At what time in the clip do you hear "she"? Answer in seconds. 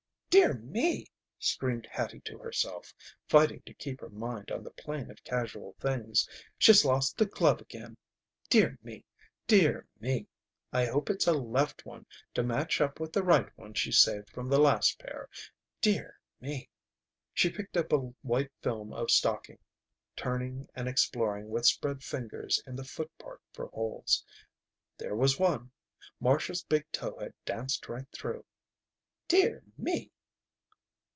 13.73-13.91, 17.33-17.49